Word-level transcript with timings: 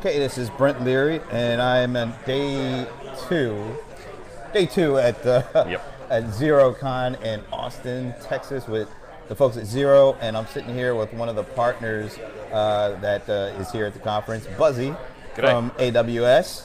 Okay, 0.00 0.18
this 0.20 0.38
is 0.38 0.48
Brent 0.50 0.84
Leary, 0.84 1.20
and 1.32 1.60
I'm 1.60 1.96
on 1.96 2.14
day 2.24 2.86
two, 3.28 3.76
day 4.52 4.64
two 4.66 4.96
at 4.96 5.24
uh, 5.26 5.42
Yep. 5.68 5.94
at 6.10 6.24
XeroCon 6.24 7.20
in 7.24 7.42
Austin, 7.52 8.14
Texas, 8.22 8.68
with 8.68 8.88
the 9.28 9.34
folks 9.34 9.56
at 9.56 9.64
Xero, 9.64 10.16
and 10.20 10.36
I'm 10.36 10.46
sitting 10.46 10.72
here 10.72 10.94
with 10.94 11.12
one 11.12 11.28
of 11.28 11.34
the 11.34 11.42
partners 11.42 12.16
uh, 12.52 12.96
that 13.00 13.28
uh, 13.28 13.60
is 13.60 13.72
here 13.72 13.86
at 13.86 13.92
the 13.92 13.98
conference, 13.98 14.46
Buzzy 14.56 14.94
G'day. 15.36 15.50
from 15.50 15.70
AWS. 15.72 16.64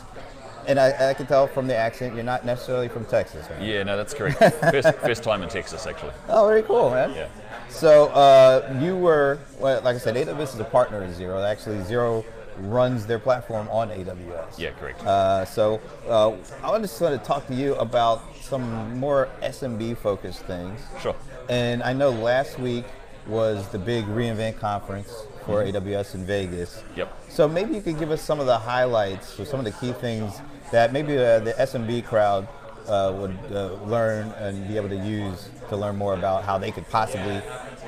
And 0.67 0.79
I, 0.79 1.09
I 1.09 1.13
can 1.15 1.25
tell 1.25 1.47
from 1.47 1.65
the 1.67 1.75
accent 1.75 2.13
you're 2.15 2.23
not 2.23 2.45
necessarily 2.45 2.87
from 2.87 3.03
Texas, 3.03 3.45
right? 3.49 3.61
Yeah, 3.61 3.81
no, 3.83 3.97
that's 3.97 4.13
correct. 4.13 4.37
First, 4.61 4.93
first 4.99 5.23
time 5.23 5.41
in 5.43 5.49
Texas, 5.49 5.85
actually. 5.87 6.13
Oh, 6.29 6.47
very 6.47 6.61
cool, 6.63 6.91
man. 6.91 7.11
Yeah. 7.13 7.27
So 7.67 8.05
uh, 8.09 8.79
you 8.81 8.95
were, 8.95 9.39
well, 9.59 9.81
like 9.81 9.95
I 9.95 9.99
said, 9.99 10.15
AWS 10.15 10.53
is 10.53 10.59
a 10.59 10.63
partner 10.63 11.03
of 11.03 11.11
Xero. 11.11 11.43
Actually, 11.45 11.79
Xero 11.79 12.23
runs 12.57 13.05
their 13.05 13.19
platform 13.19 13.67
on 13.69 13.89
AWS. 13.89 14.57
Yeah, 14.57 14.71
correct. 14.71 15.03
Uh, 15.05 15.45
so 15.45 15.81
uh, 16.07 16.31
I 16.63 16.79
just 16.79 16.99
want 16.99 17.19
to 17.19 17.27
talk 17.27 17.47
to 17.47 17.53
you 17.53 17.75
about 17.75 18.21
some 18.41 18.97
more 18.99 19.29
SMB 19.41 19.97
focused 19.97 20.41
things. 20.41 20.81
Sure. 21.01 21.15
And 21.49 21.83
I 21.83 21.93
know 21.93 22.09
last 22.09 22.59
week 22.59 22.85
was 23.27 23.67
the 23.69 23.79
big 23.79 24.05
reInvent 24.05 24.59
conference 24.59 25.13
for 25.45 25.63
AWS 25.63 26.15
in 26.15 26.25
Vegas. 26.25 26.83
Yep. 26.95 27.23
So 27.29 27.47
maybe 27.47 27.73
you 27.75 27.81
could 27.81 27.99
give 27.99 28.11
us 28.11 28.21
some 28.21 28.39
of 28.39 28.45
the 28.45 28.57
highlights 28.57 29.39
or 29.39 29.45
some 29.45 29.59
of 29.59 29.65
the 29.65 29.71
key 29.71 29.93
things 29.93 30.41
that 30.71 30.93
maybe 30.93 31.17
uh, 31.17 31.39
the 31.39 31.53
SMB 31.53 32.05
crowd 32.05 32.47
uh, 32.87 33.13
would 33.17 33.37
uh, 33.51 33.73
learn 33.85 34.27
and 34.31 34.67
be 34.67 34.75
able 34.77 34.89
to 34.89 34.97
use 34.97 35.49
to 35.69 35.77
learn 35.77 35.95
more 35.95 36.13
about 36.13 36.43
how 36.43 36.57
they 36.57 36.71
could 36.71 36.87
possibly 36.89 37.41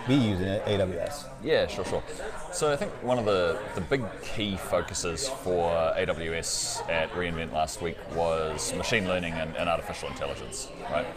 be 0.07 0.15
using 0.15 0.47
AWS. 0.47 1.25
Yeah, 1.43 1.67
sure, 1.67 1.85
sure. 1.85 2.03
So 2.51 2.71
I 2.71 2.75
think 2.75 2.91
one 3.03 3.17
of 3.17 3.25
the, 3.25 3.59
the 3.75 3.81
big 3.81 4.03
key 4.21 4.57
focuses 4.57 5.27
for 5.27 5.71
AWS 5.97 6.89
at 6.89 7.11
reInvent 7.11 7.53
last 7.53 7.81
week 7.81 7.97
was 8.15 8.73
machine 8.75 9.07
learning 9.07 9.33
and, 9.33 9.55
and 9.57 9.69
artificial 9.69 10.09
intelligence, 10.09 10.69
right? 10.91 11.07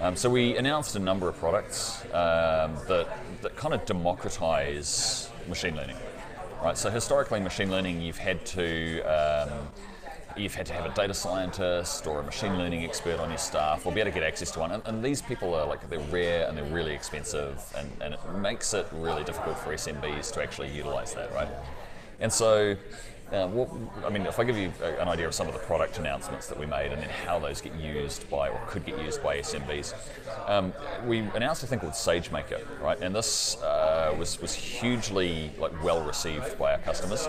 Um, 0.00 0.16
so 0.16 0.28
we 0.28 0.56
announced 0.56 0.96
a 0.96 0.98
number 0.98 1.28
of 1.28 1.38
products 1.38 2.02
um, 2.06 2.76
that, 2.88 3.08
that 3.42 3.56
kind 3.56 3.72
of 3.74 3.84
democratize 3.86 5.30
machine 5.48 5.76
learning, 5.76 5.96
right? 6.62 6.76
So 6.76 6.90
historically, 6.90 7.40
machine 7.40 7.70
learning, 7.70 8.02
you've 8.02 8.18
had 8.18 8.44
to 8.46 9.00
um, 9.02 9.68
you've 10.36 10.54
had 10.54 10.66
to 10.66 10.72
have 10.72 10.86
a 10.86 10.94
data 10.94 11.14
scientist 11.14 12.06
or 12.06 12.20
a 12.20 12.22
machine 12.22 12.56
learning 12.58 12.84
expert 12.84 13.18
on 13.18 13.28
your 13.28 13.38
staff 13.38 13.86
or 13.86 13.92
be 13.92 14.00
able 14.00 14.10
to 14.10 14.14
get 14.14 14.26
access 14.26 14.50
to 14.52 14.60
one. 14.60 14.72
And, 14.72 14.82
and 14.86 15.04
these 15.04 15.22
people 15.22 15.54
are 15.54 15.66
like, 15.66 15.88
they're 15.88 15.98
rare 16.00 16.46
and 16.48 16.56
they're 16.56 16.64
really 16.64 16.94
expensive 16.94 17.62
and, 17.76 17.90
and 18.00 18.14
it 18.14 18.20
makes 18.38 18.74
it 18.74 18.86
really 18.92 19.24
difficult 19.24 19.58
for 19.58 19.74
SMBs 19.74 20.32
to 20.34 20.42
actually 20.42 20.68
utilize 20.70 21.14
that, 21.14 21.32
right? 21.32 21.48
And 22.20 22.32
so, 22.32 22.76
uh, 23.32 23.48
what, 23.48 23.68
I 24.04 24.10
mean, 24.10 24.24
if 24.24 24.38
I 24.38 24.44
give 24.44 24.56
you 24.56 24.72
a- 24.80 25.00
an 25.00 25.08
idea 25.08 25.26
of 25.26 25.34
some 25.34 25.48
of 25.48 25.52
the 25.52 25.58
product 25.58 25.98
announcements 25.98 26.46
that 26.46 26.58
we 26.58 26.64
made 26.64 26.92
and 26.92 27.02
then 27.02 27.10
how 27.10 27.40
those 27.40 27.60
get 27.60 27.74
used 27.74 28.28
by 28.30 28.48
or 28.48 28.60
could 28.68 28.86
get 28.86 29.00
used 29.02 29.20
by 29.22 29.38
SMBs, 29.38 29.94
um, 30.46 30.72
we 31.04 31.18
announced 31.34 31.64
a 31.64 31.66
thing 31.66 31.80
called 31.80 31.94
SageMaker, 31.94 32.62
right? 32.80 33.00
And 33.00 33.14
this 33.14 33.60
uh, 33.62 34.14
was 34.16 34.40
was 34.40 34.54
hugely 34.54 35.50
like 35.58 35.72
well 35.82 36.04
received 36.04 36.56
by 36.56 36.72
our 36.72 36.78
customers. 36.78 37.26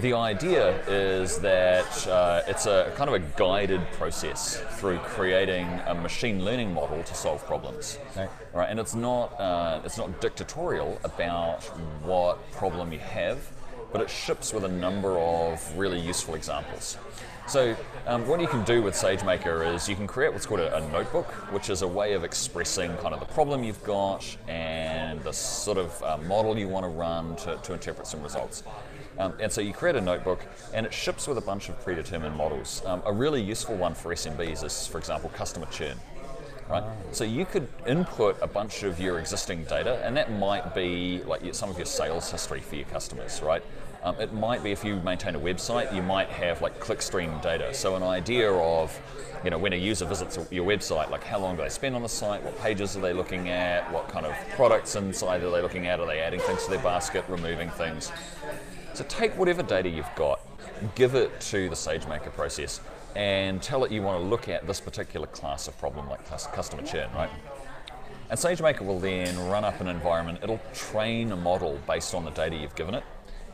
The 0.00 0.12
idea 0.12 0.80
is 0.88 1.38
that 1.38 2.06
uh, 2.08 2.42
it's 2.48 2.66
a 2.66 2.92
kind 2.96 3.08
of 3.08 3.14
a 3.14 3.20
guided 3.36 3.80
process 3.92 4.60
through 4.72 4.98
creating 4.98 5.66
a 5.86 5.94
machine 5.94 6.44
learning 6.44 6.74
model 6.74 7.02
to 7.02 7.14
solve 7.14 7.44
problems, 7.46 7.98
Right. 8.16 8.28
right? 8.52 8.68
And 8.68 8.80
it's 8.80 8.94
not 8.94 9.38
uh, 9.40 9.80
it's 9.84 9.96
not 9.96 10.20
dictatorial 10.20 11.00
about 11.04 11.62
what 12.02 12.50
problem 12.52 12.92
you 12.92 12.98
have 12.98 13.38
but 13.94 14.02
it 14.02 14.10
ships 14.10 14.52
with 14.52 14.64
a 14.64 14.68
number 14.68 15.16
of 15.20 15.78
really 15.78 16.00
useful 16.00 16.34
examples. 16.34 16.98
So, 17.46 17.76
um, 18.08 18.26
what 18.26 18.40
you 18.40 18.48
can 18.48 18.64
do 18.64 18.82
with 18.82 18.94
SageMaker 18.94 19.72
is 19.72 19.88
you 19.88 19.94
can 19.94 20.08
create 20.08 20.32
what's 20.32 20.46
called 20.46 20.58
a, 20.58 20.76
a 20.76 20.80
notebook, 20.90 21.26
which 21.52 21.70
is 21.70 21.82
a 21.82 21.86
way 21.86 22.14
of 22.14 22.24
expressing 22.24 22.96
kind 22.96 23.14
of 23.14 23.20
the 23.20 23.26
problem 23.26 23.62
you've 23.62 23.84
got 23.84 24.36
and 24.48 25.22
the 25.22 25.32
sort 25.32 25.78
of 25.78 26.02
uh, 26.02 26.16
model 26.26 26.58
you 26.58 26.66
want 26.66 26.82
to 26.82 26.88
run 26.88 27.36
to, 27.36 27.56
to 27.62 27.72
interpret 27.72 28.08
some 28.08 28.20
results. 28.20 28.64
Um, 29.18 29.34
and 29.40 29.52
so 29.52 29.60
you 29.60 29.72
create 29.72 29.96
a 29.96 30.00
notebook, 30.00 30.44
and 30.72 30.84
it 30.86 30.92
ships 30.92 31.28
with 31.28 31.38
a 31.38 31.42
bunch 31.42 31.68
of 31.68 31.80
predetermined 31.82 32.36
models. 32.36 32.82
Um, 32.84 33.02
a 33.06 33.12
really 33.12 33.40
useful 33.42 33.76
one 33.76 33.94
for 33.94 34.12
SMBs 34.12 34.64
is, 34.64 34.86
for 34.86 34.98
example, 34.98 35.30
customer 35.30 35.66
churn 35.66 35.96
right? 36.68 36.84
So 37.12 37.24
you 37.24 37.44
could 37.44 37.68
input 37.86 38.38
a 38.40 38.46
bunch 38.46 38.82
of 38.82 38.98
your 39.00 39.18
existing 39.18 39.64
data, 39.64 40.00
and 40.04 40.16
that 40.16 40.32
might 40.32 40.74
be 40.74 41.22
like 41.24 41.54
some 41.54 41.70
of 41.70 41.76
your 41.76 41.86
sales 41.86 42.30
history 42.30 42.60
for 42.60 42.76
your 42.76 42.86
customers, 42.86 43.42
right? 43.42 43.62
Um, 44.02 44.20
it 44.20 44.34
might 44.34 44.62
be 44.62 44.70
if 44.70 44.84
you 44.84 44.96
maintain 44.96 45.34
a 45.34 45.40
website, 45.40 45.94
you 45.94 46.02
might 46.02 46.28
have 46.28 46.60
like 46.60 46.78
clickstream 46.78 47.40
data. 47.40 47.72
So 47.72 47.96
an 47.96 48.02
idea 48.02 48.52
of, 48.52 48.98
you 49.42 49.50
know, 49.50 49.56
when 49.56 49.72
a 49.72 49.76
user 49.76 50.04
visits 50.04 50.38
your 50.50 50.66
website, 50.66 51.10
like 51.10 51.24
how 51.24 51.38
long 51.38 51.56
do 51.56 51.62
they 51.62 51.70
spend 51.70 51.96
on 51.96 52.02
the 52.02 52.08
site, 52.08 52.42
what 52.42 52.58
pages 52.60 52.98
are 52.98 53.00
they 53.00 53.14
looking 53.14 53.48
at, 53.48 53.90
what 53.90 54.08
kind 54.08 54.26
of 54.26 54.34
products 54.56 54.94
inside 54.94 55.42
are 55.42 55.50
they 55.50 55.62
looking 55.62 55.86
at, 55.86 56.00
are 56.00 56.06
they 56.06 56.20
adding 56.20 56.40
things 56.40 56.64
to 56.64 56.70
their 56.70 56.82
basket, 56.82 57.24
removing 57.28 57.70
things. 57.70 58.12
So 58.94 59.04
take 59.08 59.36
whatever 59.36 59.64
data 59.64 59.88
you've 59.88 60.14
got, 60.14 60.40
give 60.94 61.16
it 61.16 61.40
to 61.40 61.68
the 61.68 61.74
SageMaker 61.74 62.32
process, 62.32 62.80
and 63.16 63.60
tell 63.60 63.82
it 63.84 63.90
you 63.90 64.02
want 64.02 64.22
to 64.22 64.24
look 64.24 64.48
at 64.48 64.68
this 64.68 64.80
particular 64.80 65.26
class 65.26 65.66
of 65.66 65.76
problem, 65.78 66.08
like 66.08 66.24
customer 66.28 66.82
churn, 66.82 67.10
right? 67.12 67.30
And 68.30 68.38
SageMaker 68.38 68.82
will 68.82 69.00
then 69.00 69.36
run 69.48 69.64
up 69.64 69.80
an 69.80 69.88
environment. 69.88 70.38
It'll 70.44 70.60
train 70.72 71.32
a 71.32 71.36
model 71.36 71.80
based 71.88 72.14
on 72.14 72.24
the 72.24 72.30
data 72.30 72.54
you've 72.54 72.76
given 72.76 72.94
it, 72.94 73.02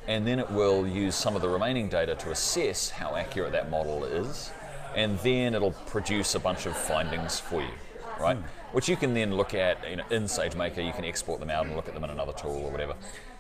and 0.07 0.27
then 0.27 0.39
it 0.39 0.51
will 0.51 0.87
use 0.87 1.15
some 1.15 1.37
of 1.37 1.41
the 1.41 1.49
remaining 1.49 1.89
data 1.89 2.15
to 2.17 2.33
assess 2.33 2.91
how 2.91 3.17
accurate 3.17 3.53
that 3.53 3.71
model 3.71 4.05
is, 4.05 4.51
and 4.95 5.19
then 5.21 5.55
it'll 5.55 5.73
produce 5.73 6.35
a 6.35 6.39
bunch 6.39 6.67
of 6.67 6.77
findings 6.77 7.41
for 7.41 7.63
you, 7.63 7.73
right? 8.21 8.37
Hmm. 8.37 8.45
Which 8.73 8.91
you 8.91 8.97
can 8.97 9.15
then 9.15 9.35
look 9.35 9.55
at 9.55 9.79
you 9.89 9.97
know, 9.97 10.05
in 10.11 10.25
SageMaker. 10.25 10.85
You 10.85 10.93
can 10.93 11.05
export 11.05 11.41
them 11.41 11.51
out 11.51 11.65
and 11.65 11.75
look 11.75 11.89
at 11.89 11.95
them 11.95 12.05
in 12.05 12.11
another 12.11 12.33
tool 12.35 12.57
or 12.57 12.71
whatever. 12.71 12.95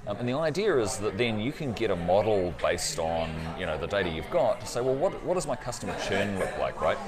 Um, 0.06 0.16
and 0.16 0.28
the 0.28 0.34
idea 0.34 0.78
is 0.78 0.96
that 0.98 1.18
then 1.18 1.38
you 1.38 1.52
can 1.52 1.72
get 1.72 1.90
a 1.90 1.96
model 1.96 2.54
based 2.62 2.98
on 2.98 3.30
you 3.58 3.66
know 3.66 3.76
the 3.76 3.86
data 3.86 4.08
you've 4.08 4.30
got 4.30 4.60
to 4.60 4.66
say, 4.66 4.80
well, 4.80 4.94
what, 4.94 5.22
what 5.24 5.34
does 5.34 5.46
my 5.46 5.56
customer 5.56 5.94
churn 6.08 6.38
look 6.38 6.56
like, 6.58 6.80
right? 6.80 6.98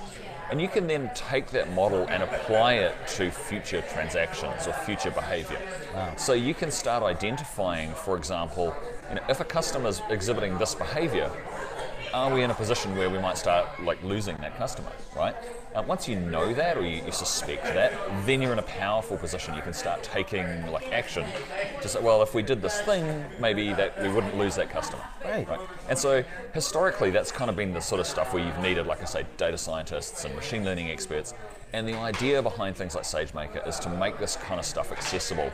And 0.50 0.60
you 0.60 0.68
can 0.68 0.86
then 0.86 1.10
take 1.14 1.46
that 1.52 1.72
model 1.72 2.06
and 2.08 2.22
apply 2.22 2.74
it 2.74 2.94
to 3.16 3.30
future 3.30 3.82
transactions 3.90 4.66
or 4.66 4.74
future 4.74 5.10
behavior. 5.10 5.58
So 6.16 6.34
you 6.34 6.52
can 6.52 6.70
start 6.70 7.02
identifying, 7.02 7.94
for 7.94 8.18
example, 8.18 8.74
you 9.08 9.14
know, 9.14 9.22
if 9.30 9.40
a 9.40 9.44
customer's 9.44 10.02
exhibiting 10.10 10.58
this 10.58 10.74
behavior, 10.74 11.30
are 12.14 12.32
we 12.32 12.42
in 12.42 12.50
a 12.50 12.54
position 12.54 12.96
where 12.96 13.08
we 13.08 13.18
might 13.18 13.38
start 13.38 13.66
like 13.82 14.02
losing 14.02 14.36
that 14.38 14.56
customer, 14.56 14.92
right? 15.16 15.34
Uh, 15.74 15.82
once 15.82 16.06
you 16.06 16.18
know 16.18 16.52
that 16.52 16.76
or 16.76 16.82
you, 16.82 17.02
you 17.04 17.12
suspect 17.12 17.64
that, 17.64 17.92
then 18.26 18.42
you're 18.42 18.52
in 18.52 18.58
a 18.58 18.62
powerful 18.62 19.16
position. 19.16 19.54
You 19.54 19.62
can 19.62 19.72
start 19.72 20.02
taking 20.02 20.46
like 20.70 20.92
action 20.92 21.24
to 21.80 21.88
say, 21.88 22.00
well, 22.00 22.22
if 22.22 22.34
we 22.34 22.42
did 22.42 22.60
this 22.60 22.80
thing, 22.82 23.24
maybe 23.40 23.72
that 23.72 24.00
we 24.02 24.08
wouldn't 24.08 24.36
lose 24.36 24.54
that 24.56 24.68
customer. 24.68 25.02
Right. 25.24 25.48
And 25.88 25.98
so 25.98 26.22
historically, 26.52 27.10
that's 27.10 27.32
kind 27.32 27.48
of 27.48 27.56
been 27.56 27.72
the 27.72 27.80
sort 27.80 28.00
of 28.00 28.06
stuff 28.06 28.34
where 28.34 28.44
you've 28.44 28.58
needed, 28.58 28.86
like 28.86 29.00
I 29.00 29.06
say, 29.06 29.24
data 29.38 29.56
scientists 29.56 30.24
and 30.24 30.34
machine 30.34 30.64
learning 30.64 30.90
experts. 30.90 31.32
And 31.72 31.88
the 31.88 31.96
idea 31.96 32.42
behind 32.42 32.76
things 32.76 32.94
like 32.94 33.04
SageMaker 33.04 33.66
is 33.66 33.78
to 33.80 33.88
make 33.88 34.18
this 34.18 34.36
kind 34.36 34.60
of 34.60 34.66
stuff 34.66 34.92
accessible 34.92 35.50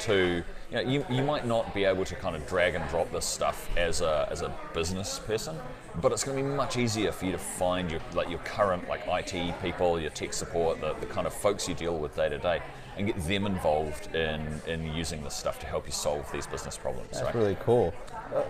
to 0.00 0.42
you 0.70 0.76
know 0.76 0.82
you, 0.90 1.04
you 1.10 1.22
might 1.22 1.46
not 1.46 1.74
be 1.74 1.84
able 1.84 2.04
to 2.04 2.14
kind 2.14 2.36
of 2.36 2.46
drag 2.46 2.74
and 2.74 2.88
drop 2.88 3.10
this 3.12 3.24
stuff 3.24 3.68
as 3.76 4.00
a 4.00 4.28
as 4.30 4.42
a 4.42 4.54
business 4.72 5.18
person 5.20 5.56
but 6.00 6.12
it's 6.12 6.22
going 6.24 6.36
to 6.36 6.42
be 6.42 6.48
much 6.48 6.76
easier 6.76 7.10
for 7.12 7.26
you 7.26 7.32
to 7.32 7.38
find 7.38 7.90
your 7.90 8.00
like 8.14 8.28
your 8.28 8.38
current 8.40 8.86
like 8.88 9.02
IT 9.06 9.54
people 9.60 10.00
your 10.00 10.10
tech 10.10 10.32
support 10.32 10.80
the, 10.80 10.94
the 10.94 11.06
kind 11.06 11.26
of 11.26 11.32
folks 11.32 11.68
you 11.68 11.74
deal 11.74 11.98
with 11.98 12.14
day 12.14 12.28
to 12.28 12.38
day 12.38 12.62
and 12.96 13.06
get 13.06 13.16
them 13.26 13.46
involved 13.46 14.14
in 14.14 14.60
in 14.66 14.94
using 14.94 15.22
this 15.24 15.34
stuff 15.34 15.58
to 15.58 15.66
help 15.66 15.86
you 15.86 15.92
solve 15.92 16.30
these 16.32 16.46
business 16.46 16.76
problems 16.76 17.10
That's 17.12 17.24
right 17.24 17.34
really 17.34 17.56
cool. 17.60 17.92
Uh, 18.34 18.42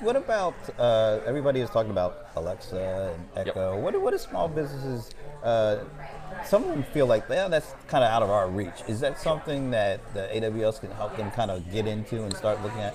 what 0.00 0.16
about 0.16 0.54
uh, 0.78 1.20
everybody 1.26 1.60
is 1.60 1.68
talking 1.68 1.90
about 1.90 2.28
Alexa 2.36 3.12
and 3.36 3.48
Echo? 3.48 3.78
What, 3.78 3.92
do- 3.92 4.00
what 4.00 4.12
do 4.12 4.18
small 4.18 4.48
businesses? 4.48 5.10
Uh, 5.42 5.84
some 6.44 6.64
of 6.64 6.70
them 6.70 6.82
feel 6.82 7.06
like, 7.06 7.24
yeah, 7.28 7.48
that's 7.48 7.74
kind 7.86 8.04
of 8.04 8.10
out 8.10 8.22
of 8.22 8.30
our 8.30 8.48
reach. 8.48 8.82
Is 8.88 9.00
that 9.00 9.18
something 9.18 9.70
that 9.70 10.00
the 10.14 10.28
AWS 10.32 10.80
can 10.80 10.90
help 10.92 11.16
them 11.16 11.30
kind 11.30 11.50
of 11.50 11.70
get 11.72 11.86
into 11.86 12.22
and 12.22 12.36
start 12.36 12.62
looking 12.62 12.80
at? 12.80 12.94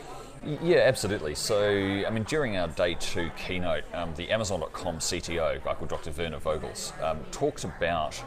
Yeah, 0.62 0.78
absolutely. 0.78 1.34
So, 1.34 1.68
I 2.06 2.10
mean, 2.12 2.24
during 2.24 2.56
our 2.58 2.68
day 2.68 2.96
two 3.00 3.32
keynote, 3.36 3.84
um, 3.94 4.14
the 4.16 4.30
Amazon.com 4.32 5.00
CTO, 5.00 5.56
a 5.56 5.60
guy 5.60 5.74
called 5.74 5.90
Dr. 5.90 6.12
Werner 6.12 6.40
Vogels, 6.40 6.92
um, 7.04 7.20
talked 7.32 7.64
about 7.64 8.22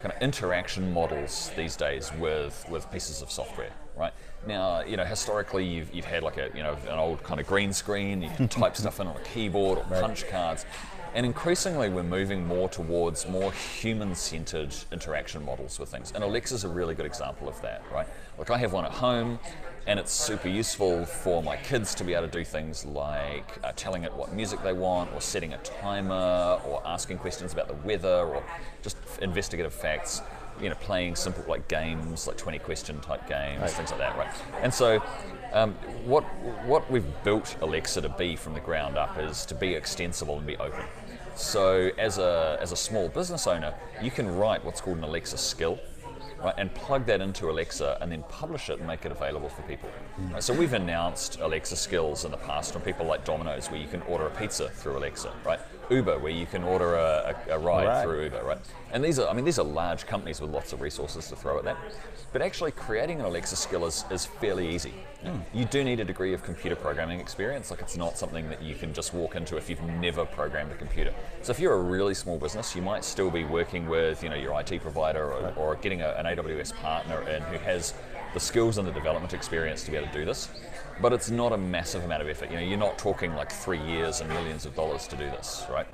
kind 0.00 0.12
of 0.12 0.20
interaction 0.22 0.92
models 0.92 1.50
these 1.56 1.76
days 1.76 2.10
with, 2.18 2.66
with 2.68 2.90
pieces 2.90 3.22
of 3.22 3.30
software, 3.30 3.70
right? 3.96 4.12
Now, 4.46 4.80
you 4.80 4.96
know, 4.96 5.04
historically 5.04 5.64
you've, 5.64 5.94
you've 5.94 6.06
had 6.06 6.22
like 6.22 6.38
a, 6.38 6.50
you 6.54 6.62
know, 6.62 6.76
an 6.88 6.98
old 6.98 7.22
kind 7.22 7.38
of 7.38 7.46
green 7.46 7.72
screen, 7.72 8.22
you 8.22 8.30
can 8.30 8.48
type 8.48 8.76
stuff 8.78 8.98
in 8.98 9.06
on 9.06 9.16
a 9.16 9.20
keyboard 9.20 9.78
or 9.78 9.84
punch 9.84 10.26
cards. 10.28 10.64
And 11.14 11.26
increasingly, 11.26 11.88
we're 11.88 12.04
moving 12.04 12.46
more 12.46 12.68
towards 12.68 13.28
more 13.28 13.52
human-centered 13.52 14.74
interaction 14.92 15.44
models 15.44 15.78
with 15.78 15.88
things. 15.88 16.12
And 16.14 16.22
Alexa's 16.22 16.62
a 16.64 16.68
really 16.68 16.94
good 16.94 17.06
example 17.06 17.48
of 17.48 17.60
that, 17.62 17.82
right? 17.92 18.06
Like 18.38 18.50
I 18.50 18.58
have 18.58 18.72
one 18.72 18.84
at 18.84 18.92
home. 18.92 19.38
and 19.86 19.98
it's 19.98 20.12
super 20.12 20.46
useful 20.46 21.06
for 21.06 21.42
my 21.42 21.56
kids 21.56 21.94
to 21.94 22.04
be 22.04 22.12
able 22.12 22.26
to 22.28 22.38
do 22.38 22.44
things 22.44 22.84
like 22.84 23.58
uh, 23.64 23.72
telling 23.76 24.04
it 24.04 24.12
what 24.12 24.30
music 24.32 24.62
they 24.62 24.74
want, 24.74 25.10
or 25.14 25.20
setting 25.22 25.54
a 25.54 25.58
timer, 25.58 26.60
or 26.66 26.82
asking 26.86 27.16
questions 27.18 27.52
about 27.54 27.66
the 27.66 27.74
weather, 27.88 28.26
or 28.26 28.44
just 28.82 28.96
investigative 29.22 29.72
facts. 29.72 30.20
You 30.60 30.68
know, 30.68 30.74
playing 30.76 31.16
simple 31.16 31.42
like 31.48 31.66
games, 31.68 32.26
like 32.26 32.36
20 32.36 32.58
question 32.58 33.00
type 33.00 33.26
games, 33.26 33.62
Right. 33.62 33.70
things 33.70 33.90
like 33.90 34.00
that, 34.00 34.18
right? 34.18 34.30
And 34.62 34.72
so, 34.72 35.02
um, 35.54 35.72
what 36.04 36.22
what 36.66 36.88
we've 36.90 37.06
built 37.24 37.56
Alexa 37.62 38.02
to 38.02 38.10
be 38.10 38.36
from 38.36 38.52
the 38.52 38.60
ground 38.60 38.98
up 38.98 39.18
is 39.18 39.46
to 39.46 39.54
be 39.54 39.74
extensible 39.74 40.36
and 40.36 40.46
be 40.46 40.58
open. 40.58 40.84
So, 41.34 41.90
as 41.98 42.18
a 42.18 42.58
as 42.60 42.72
a 42.72 42.76
small 42.76 43.08
business 43.08 43.46
owner, 43.46 43.74
you 44.02 44.10
can 44.10 44.28
write 44.28 44.64
what's 44.64 44.80
called 44.80 44.98
an 44.98 45.04
Alexa 45.04 45.38
skill, 45.38 45.78
right, 46.42 46.54
and 46.58 46.72
plug 46.74 47.06
that 47.06 47.20
into 47.20 47.50
Alexa 47.50 47.98
and 48.00 48.10
then 48.10 48.22
publish 48.28 48.70
it 48.70 48.78
and 48.78 48.86
make 48.86 49.04
it 49.04 49.12
available 49.12 49.48
for 49.48 49.62
people. 49.62 49.88
Hmm. 49.88 50.32
Right, 50.34 50.42
so 50.42 50.54
we've 50.54 50.72
announced 50.72 51.38
Alexa 51.40 51.76
skills 51.76 52.24
in 52.24 52.30
the 52.30 52.36
past 52.38 52.72
from 52.72 52.82
people 52.82 53.06
like 53.06 53.24
Domino's, 53.24 53.70
where 53.70 53.80
you 53.80 53.88
can 53.88 54.02
order 54.02 54.26
a 54.26 54.30
pizza 54.30 54.68
through 54.68 54.98
Alexa, 54.98 55.32
right? 55.44 55.60
Uber, 55.90 56.18
where 56.20 56.30
you 56.32 56.46
can 56.46 56.62
order 56.62 56.94
a, 56.94 57.34
a, 57.48 57.54
a 57.56 57.58
ride 57.58 57.86
Right. 57.86 58.02
through 58.04 58.24
Uber, 58.24 58.44
right? 58.44 58.58
And 58.92 59.02
these 59.04 59.18
are, 59.18 59.28
I 59.28 59.32
mean, 59.32 59.44
these 59.44 59.58
are 59.58 59.64
large 59.64 60.06
companies 60.06 60.40
with 60.40 60.50
lots 60.50 60.72
of 60.72 60.80
resources 60.80 61.28
to 61.28 61.36
throw 61.36 61.58
at 61.58 61.64
that. 61.64 61.76
But 62.32 62.42
actually, 62.42 62.70
creating 62.70 63.18
an 63.18 63.26
Alexa 63.26 63.56
skill 63.56 63.84
is, 63.86 64.04
is 64.10 64.24
fairly 64.24 64.72
easy. 64.72 64.94
Hmm. 65.24 65.38
You 65.52 65.64
do 65.64 65.82
need 65.82 65.98
a 65.98 66.04
degree 66.04 66.32
of 66.32 66.44
computer 66.44 66.76
programming 66.76 67.18
experience. 67.18 67.72
Like, 67.72 67.80
it's 67.80 67.96
not 67.96 68.16
something 68.16 68.48
that 68.50 68.62
you 68.62 68.76
can 68.76 68.94
just 68.94 69.12
walk 69.12 69.34
into 69.34 69.56
if 69.56 69.68
you've 69.68 69.82
never 69.82 70.24
programmed 70.24 70.70
a 70.70 70.76
computer. 70.76 71.12
So, 71.42 71.50
if 71.50 71.58
you're 71.58 71.74
a 71.74 71.82
really 71.82 72.14
small 72.14 72.38
business, 72.38 72.76
you 72.76 72.82
might 72.82 73.04
still 73.04 73.30
be 73.30 73.42
working 73.42 73.88
with, 73.88 74.22
you 74.22 74.28
know, 74.28 74.36
your 74.36 74.58
IT 74.60 74.80
provider 74.80 75.24
or, 75.32 75.52
or 75.56 75.74
getting 75.76 76.02
a, 76.02 76.10
an 76.10 76.26
AWS 76.36 76.74
partner 76.74 77.22
in 77.28 77.42
who 77.42 77.58
has 77.58 77.94
the 78.34 78.40
skills 78.40 78.78
and 78.78 78.86
the 78.86 78.92
development 78.92 79.34
experience 79.34 79.84
to 79.84 79.90
be 79.90 79.96
able 79.96 80.08
to 80.08 80.12
do 80.12 80.24
this. 80.24 80.48
But 81.00 81.12
it's 81.12 81.30
not 81.30 81.52
a 81.52 81.56
massive 81.56 82.04
amount 82.04 82.22
of 82.22 82.28
effort. 82.28 82.50
You 82.50 82.56
know, 82.56 82.62
you're 82.62 82.78
not 82.78 82.98
talking 82.98 83.34
like 83.34 83.50
three 83.50 83.80
years 83.80 84.20
and 84.20 84.28
millions 84.30 84.66
of 84.66 84.74
dollars 84.74 85.06
to 85.08 85.16
do 85.16 85.24
this, 85.24 85.64
right? 85.70 85.86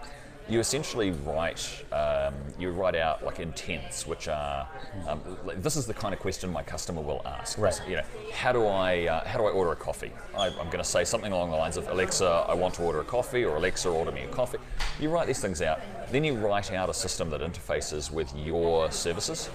You 0.48 0.60
essentially 0.60 1.10
write 1.10 1.84
um, 1.92 2.34
you 2.58 2.70
write 2.70 2.94
out 2.94 3.24
like 3.24 3.40
intents, 3.40 4.06
which 4.06 4.28
are 4.28 4.68
um, 5.08 5.20
like, 5.44 5.62
this 5.62 5.76
is 5.76 5.86
the 5.86 5.94
kind 5.94 6.14
of 6.14 6.20
question 6.20 6.50
my 6.50 6.62
customer 6.62 7.02
will 7.02 7.22
ask. 7.24 7.58
Right. 7.58 7.80
You 7.88 7.96
know, 7.96 8.02
how 8.32 8.52
do 8.52 8.66
I 8.66 9.06
uh, 9.06 9.26
how 9.26 9.38
do 9.38 9.46
I 9.46 9.50
order 9.50 9.72
a 9.72 9.76
coffee? 9.76 10.12
I, 10.36 10.46
I'm 10.46 10.66
going 10.66 10.78
to 10.78 10.84
say 10.84 11.04
something 11.04 11.32
along 11.32 11.50
the 11.50 11.56
lines 11.56 11.76
of 11.76 11.88
Alexa, 11.88 12.46
I 12.48 12.54
want 12.54 12.74
to 12.74 12.82
order 12.82 13.00
a 13.00 13.04
coffee, 13.04 13.44
or 13.44 13.56
Alexa, 13.56 13.88
order 13.88 14.12
me 14.12 14.22
a 14.22 14.28
coffee. 14.28 14.58
You 15.00 15.08
write 15.08 15.26
these 15.26 15.40
things 15.40 15.62
out, 15.62 15.80
then 16.10 16.24
you 16.24 16.34
write 16.34 16.72
out 16.72 16.88
a 16.88 16.94
system 16.94 17.30
that 17.30 17.40
interfaces 17.40 18.10
with 18.10 18.34
your 18.36 18.90
services, 18.92 19.50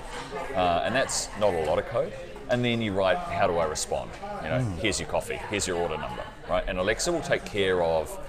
uh, 0.55 0.83
and 0.83 0.93
that's 0.93 1.29
not 1.39 1.53
a 1.53 1.63
lot 1.65 1.79
of 1.79 1.85
code. 1.87 2.13
And 2.49 2.65
then 2.65 2.81
you 2.81 2.91
write, 2.91 3.17
how 3.17 3.47
do 3.47 3.57
I 3.57 3.65
respond? 3.65 4.11
You 4.43 4.49
know, 4.49 4.59
here's 4.81 4.99
your 4.99 5.07
coffee, 5.07 5.39
here's 5.49 5.65
your 5.65 5.77
order 5.77 5.97
number, 5.97 6.21
right? 6.49 6.65
And 6.67 6.77
Alexa 6.79 7.09
will 7.09 7.21
take 7.21 7.45
care 7.45 7.81
of 7.81 8.19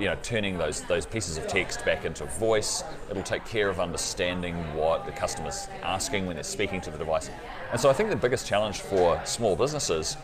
you 0.00 0.06
know, 0.06 0.16
turning 0.22 0.56
those 0.56 0.82
those 0.84 1.04
pieces 1.04 1.36
of 1.36 1.46
text 1.46 1.84
back 1.84 2.04
into 2.04 2.24
voice. 2.24 2.82
It'll 3.10 3.22
take 3.22 3.44
care 3.44 3.68
of 3.68 3.78
understanding 3.78 4.54
what 4.74 5.04
the 5.04 5.12
customer's 5.12 5.68
asking 5.82 6.26
when 6.26 6.36
they're 6.36 6.42
speaking 6.42 6.80
to 6.80 6.90
the 6.90 6.98
device. 6.98 7.30
And 7.70 7.80
so 7.80 7.90
I 7.90 7.92
think 7.92 8.08
the 8.08 8.16
biggest 8.16 8.46
challenge 8.46 8.80
for 8.80 9.20
small 9.24 9.54
businesses 9.54 10.16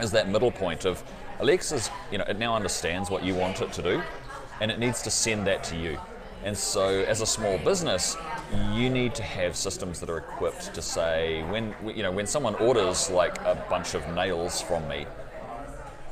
is 0.00 0.10
that 0.10 0.28
middle 0.28 0.50
point 0.50 0.84
of 0.84 1.02
Alexa's, 1.38 1.90
you 2.10 2.18
know, 2.18 2.24
it 2.28 2.38
now 2.38 2.54
understands 2.54 3.10
what 3.10 3.24
you 3.24 3.34
want 3.34 3.60
it 3.60 3.72
to 3.72 3.82
do, 3.82 4.02
and 4.60 4.70
it 4.70 4.78
needs 4.78 5.02
to 5.02 5.10
send 5.10 5.46
that 5.46 5.64
to 5.64 5.76
you. 5.76 5.98
And 6.44 6.56
so, 6.56 7.00
as 7.04 7.20
a 7.22 7.26
small 7.26 7.56
business, 7.58 8.16
you 8.74 8.90
need 8.90 9.14
to 9.14 9.22
have 9.22 9.56
systems 9.56 9.98
that 10.00 10.10
are 10.10 10.18
equipped 10.18 10.74
to 10.74 10.82
say 10.82 11.42
when 11.44 11.74
you 11.86 12.02
know 12.02 12.12
when 12.12 12.26
someone 12.26 12.54
orders 12.56 13.10
like 13.10 13.38
a 13.42 13.64
bunch 13.70 13.94
of 13.94 14.06
nails 14.14 14.60
from 14.60 14.86
me, 14.88 15.06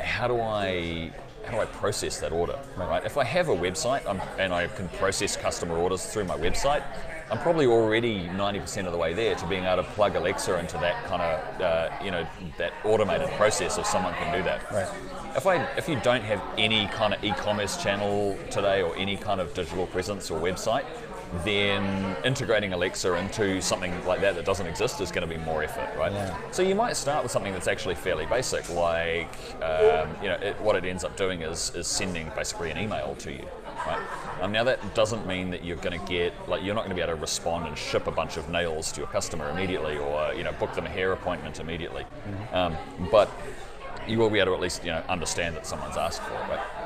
how 0.01 0.29
do 0.29 0.41
I 0.41 1.13
how 1.45 1.53
do 1.53 1.59
I 1.59 1.67
process 1.67 2.21
that 2.21 2.33
order? 2.33 2.59
Right. 2.77 3.05
If 3.05 3.17
I 3.17 3.25
have 3.25 3.49
a 3.49 3.57
website 3.57 4.07
um, 4.07 4.21
and 4.39 4.53
I 4.53 4.69
can 4.69 4.89
process 4.89 5.37
customer 5.37 5.77
orders 5.77 6.05
through 6.07 6.25
my 6.25 6.37
website, 6.37 6.83
I'm 7.31 7.39
probably 7.39 7.67
already 7.67 8.27
90% 8.27 8.85
of 8.87 8.93
the 8.93 8.99
way 8.99 9.15
there 9.15 9.35
to 9.35 9.47
being 9.47 9.65
able 9.65 9.83
to 9.83 9.89
plug 9.91 10.17
Alexa 10.17 10.59
into 10.59 10.77
that 10.79 11.03
kind 11.07 11.23
of 11.23 11.61
uh, 11.61 11.91
you 12.05 12.11
know 12.11 12.27
that 12.59 12.73
automated 12.85 13.29
process 13.31 13.79
if 13.79 13.87
someone 13.87 14.13
can 14.15 14.37
do 14.37 14.43
that. 14.45 14.71
Right. 14.71 14.89
If 15.35 15.47
I 15.47 15.65
if 15.77 15.89
you 15.89 15.99
don't 16.01 16.23
have 16.25 16.43
any 16.59 16.89
kind 16.89 17.15
of 17.15 17.25
e-commerce 17.25 17.83
channel 17.83 18.39
today 18.51 18.83
or 18.83 18.95
any 18.97 19.17
kind 19.17 19.41
of 19.41 19.55
digital 19.55 19.87
presence 19.87 20.31
or 20.31 20.39
website, 20.39 20.85
then 21.45 22.17
integrating 22.25 22.73
Alexa 22.73 23.15
into 23.15 23.61
something 23.61 23.93
like 24.07 24.21
that 24.21 24.35
that 24.35 24.45
doesn't 24.45 24.67
exist 24.67 25.01
is 25.01 25.11
going 25.11 25.27
to 25.27 25.35
be 25.35 25.43
more 25.43 25.63
effort, 25.63 25.91
right? 25.99 26.13
Yeah. 26.13 26.37
So 26.51 26.63
you 26.63 26.75
might 26.75 26.97
start 26.97 27.23
with 27.23 27.33
something 27.33 27.53
that's 27.53 27.69
actually 27.69 27.95
fairly 27.95 28.27
basic, 28.27 28.69
like 28.71 29.35
um, 29.63 30.15
you 30.23 30.29
know 30.29 30.39
it, 30.43 30.61
what 30.61 30.77
it 30.77 30.85
ends 30.85 31.05
up 31.05 31.17
doing 31.17 31.43
is 31.43 31.75
is 31.75 31.87
sending 31.87 32.31
basically 32.37 32.71
an 32.71 32.79
email 32.79 33.15
to 33.21 33.33
you, 33.33 33.47
right? 33.87 34.03
Um, 34.41 34.53
now 34.53 34.65
that 34.65 34.95
doesn't 34.95 35.27
mean 35.27 35.51
that 35.51 35.65
you're 35.65 35.77
going 35.77 35.99
to 35.99 36.07
get 36.07 36.35
like 36.49 36.63
you're 36.63 36.75
not 36.75 36.83
going 36.83 36.91
to 36.91 36.97
be 36.97 37.03
able 37.03 37.15
to 37.15 37.21
respond 37.21 37.67
and 37.67 37.77
ship 37.79 38.07
a 38.07 38.13
bunch 38.13 38.37
of 38.37 38.49
nails 38.51 38.93
to 38.93 39.01
your 39.01 39.09
customer 39.09 39.49
immediately, 39.51 39.97
or 39.97 40.35
you 40.35 40.45
know 40.45 40.53
book 40.53 40.75
them 40.75 40.87
a 40.87 40.91
hair 40.91 41.13
appointment 41.13 41.61
immediately, 41.61 42.05
um, 42.53 42.77
but 43.11 43.31
you 44.07 44.19
will 44.19 44.31
be 44.31 44.39
able 44.39 44.51
to 44.51 44.55
at 44.55 44.61
least 44.61 44.85
you 44.85 44.91
know 44.91 45.03
understand 45.09 45.57
that 45.57 45.67
someone's 45.67 45.97
asked 45.97 46.23
for 46.23 46.35
it, 46.35 46.49
right? 46.51 46.82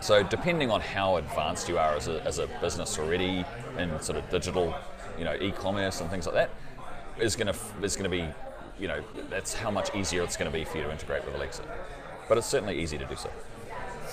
So 0.00 0.22
depending 0.22 0.70
on 0.70 0.80
how 0.80 1.16
advanced 1.16 1.68
you 1.68 1.78
are 1.78 1.94
as 1.94 2.08
a, 2.08 2.22
as 2.24 2.38
a 2.38 2.46
business 2.60 2.98
already 2.98 3.44
in 3.76 4.00
sort 4.00 4.18
of 4.18 4.28
digital, 4.30 4.74
you 5.18 5.24
know, 5.24 5.34
e-commerce 5.40 6.00
and 6.00 6.08
things 6.08 6.26
like 6.26 6.34
that, 6.34 6.50
is 7.18 7.34
going 7.34 7.52
to 7.52 7.58
is 7.82 7.96
going 7.96 8.08
to 8.08 8.16
be, 8.16 8.24
you 8.78 8.86
know, 8.86 9.02
that's 9.28 9.52
how 9.54 9.70
much 9.70 9.94
easier 9.94 10.22
it's 10.22 10.36
going 10.36 10.50
to 10.50 10.56
be 10.56 10.64
for 10.64 10.78
you 10.78 10.84
to 10.84 10.90
integrate 10.90 11.24
with 11.24 11.34
Alexa. 11.34 11.62
But 12.28 12.38
it's 12.38 12.46
certainly 12.46 12.80
easy 12.80 12.96
to 12.96 13.04
do 13.04 13.16
so. 13.16 13.30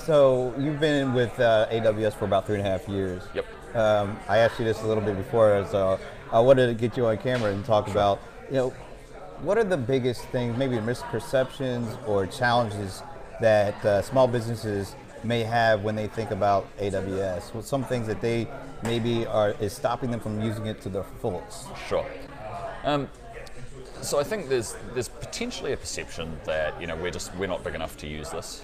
So 0.04 0.54
you've 0.58 0.80
been 0.80 1.14
with 1.14 1.38
uh, 1.38 1.68
AWS 1.70 2.14
for 2.14 2.24
about 2.24 2.46
three 2.46 2.58
and 2.58 2.66
a 2.66 2.70
half 2.70 2.88
years. 2.88 3.22
Yep. 3.34 3.46
Um, 3.76 4.18
I 4.28 4.38
asked 4.38 4.58
you 4.58 4.64
this 4.64 4.82
a 4.82 4.86
little 4.86 5.02
bit 5.02 5.16
before, 5.16 5.66
so 5.70 6.00
I 6.32 6.40
wanted 6.40 6.66
to 6.66 6.74
get 6.74 6.96
you 6.96 7.06
on 7.06 7.18
camera 7.18 7.52
and 7.52 7.64
talk 7.64 7.88
about, 7.88 8.20
you 8.48 8.56
know, 8.56 8.70
what 9.42 9.58
are 9.58 9.64
the 9.64 9.76
biggest 9.76 10.22
things, 10.26 10.56
maybe 10.56 10.76
misperceptions 10.76 11.96
or 12.08 12.26
challenges 12.26 13.02
that 13.40 13.84
uh, 13.84 14.00
small 14.00 14.26
businesses 14.26 14.94
may 15.24 15.42
have 15.42 15.82
when 15.82 15.96
they 15.96 16.06
think 16.06 16.30
about 16.30 16.66
AWS? 16.78 17.54
What 17.54 17.64
some 17.64 17.84
things 17.84 18.06
that 18.06 18.20
they 18.20 18.48
maybe 18.82 19.26
are 19.26 19.50
is 19.60 19.72
stopping 19.72 20.10
them 20.10 20.20
from 20.20 20.40
using 20.40 20.66
it 20.66 20.80
to 20.82 20.88
their 20.88 21.04
fullest? 21.20 21.66
Sure. 21.88 22.06
Um, 22.84 23.08
so 24.02 24.20
I 24.20 24.24
think 24.24 24.48
there's 24.48 24.76
there's 24.94 25.08
potentially 25.08 25.72
a 25.72 25.76
perception 25.76 26.38
that 26.44 26.80
you 26.80 26.86
know 26.86 26.96
we're 26.96 27.10
just 27.10 27.34
we're 27.36 27.48
not 27.48 27.64
big 27.64 27.74
enough 27.74 27.96
to 27.98 28.06
use 28.06 28.30
this, 28.30 28.62